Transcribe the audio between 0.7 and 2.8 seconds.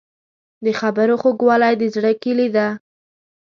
خبرو خوږوالی د زړه کیلي ده.